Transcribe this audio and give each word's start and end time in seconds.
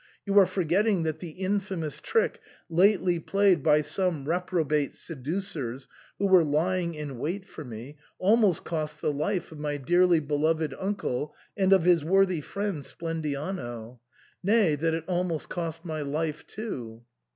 Yor 0.25 0.39
are 0.39 0.45
forgetting 0.47 1.03
that 1.03 1.19
the 1.19 1.29
infamous 1.29 2.01
trick 2.01 2.41
lately 2.71 3.19
played 3.19 3.61
by 3.61 3.81
some 3.83 4.25
reprobate 4.25 4.95
seducers, 4.95 5.87
who 6.17 6.25
were 6.25 6.43
lying 6.43 6.95
in 6.95 7.19
wait 7.19 7.45
for 7.45 7.63
me, 7.63 7.97
almost 8.17 8.63
cost 8.63 8.99
the 8.99 9.13
life 9.13 9.51
of 9.51 9.59
my 9.59 9.77
dearly 9.77 10.19
beloved 10.19 10.73
uncle, 10.79 11.35
and 11.55 11.71
of 11.71 11.83
his 11.83 12.03
worthy 12.03 12.41
friend 12.41 12.83
Splendiano; 12.83 13.99
nay, 14.43 14.73
that 14.75 14.95
it 14.95 15.03
almost 15.07 15.49
cost 15.49 15.85
my 15.85 16.01
life 16.01 16.47
too. 16.47 17.03